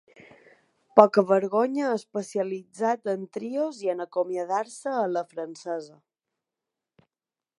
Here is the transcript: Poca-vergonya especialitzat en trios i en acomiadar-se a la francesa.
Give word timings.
Poca-vergonya 0.99 1.89
especialitzat 1.97 3.11
en 3.13 3.27
trios 3.37 3.83
i 3.87 3.93
en 3.95 4.03
acomiadar-se 4.07 4.97
a 5.05 5.07
la 5.17 5.25
francesa. 5.35 6.01